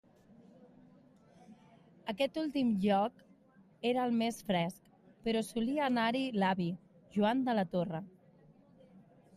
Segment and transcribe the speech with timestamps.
[2.13, 3.21] Aquest últim lloc
[3.91, 4.89] era el més fresc,
[5.29, 6.69] però solia anar-hi l'avi
[7.19, 8.03] Joan de la Torre.